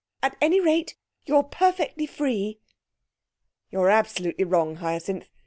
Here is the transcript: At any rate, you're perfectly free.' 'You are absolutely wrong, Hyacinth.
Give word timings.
At 0.23 0.35
any 0.41 0.59
rate, 0.59 0.95
you're 1.27 1.43
perfectly 1.43 2.07
free.' 2.07 2.59
'You 3.69 3.81
are 3.81 3.91
absolutely 3.91 4.45
wrong, 4.45 4.77
Hyacinth. 4.77 5.29